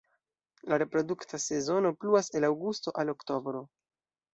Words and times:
La 0.71 0.79
reprodukta 0.83 1.41
sezono 1.45 1.95
pluas 2.01 2.33
el 2.41 2.51
aŭgusto 2.53 2.99
al 3.05 3.17
oktobro. 3.19 3.69